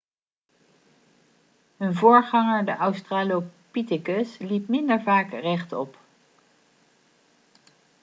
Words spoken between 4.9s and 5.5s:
vaak